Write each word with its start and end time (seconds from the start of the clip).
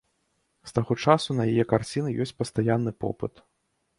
З 0.69 0.71
таго 0.77 0.93
часу 1.07 1.35
на 1.39 1.43
яе 1.51 1.65
карціны 1.75 2.15
ёсць 2.25 2.35
пастаянны 2.39 2.91
попыт. 3.05 3.33